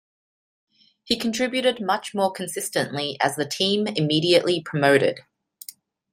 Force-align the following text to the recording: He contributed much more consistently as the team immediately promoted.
He 1.03 1.15
contributed 1.15 1.79
much 1.79 2.15
more 2.15 2.31
consistently 2.31 3.17
as 3.21 3.35
the 3.35 3.45
team 3.45 3.85
immediately 3.85 4.59
promoted. 4.59 5.19